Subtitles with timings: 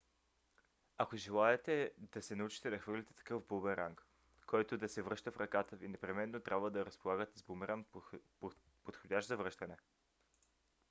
[0.97, 4.05] ако желаете да се научите да хвърляте такъв бумеранг
[4.47, 7.87] който да се връща в ръката ви непременно трябва да разполагате с бумеранг
[8.85, 9.77] подходящ за връщане